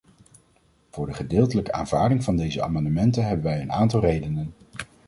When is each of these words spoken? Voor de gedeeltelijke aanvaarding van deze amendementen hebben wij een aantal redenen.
Voor 0.91 1.05
de 1.05 1.13
gedeeltelijke 1.13 1.71
aanvaarding 1.71 2.23
van 2.23 2.35
deze 2.35 2.61
amendementen 2.63 3.25
hebben 3.25 3.45
wij 3.45 3.61
een 3.61 3.71
aantal 3.71 4.01
redenen. 4.01 4.53